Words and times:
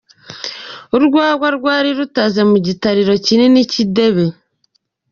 Urwagwa 0.95 1.47
rwari 1.57 1.89
rutaze 1.97 2.41
mu 2.49 2.57
gitariro 2.67 3.13
kinini 3.25 3.59
cy'idebe. 3.71 4.25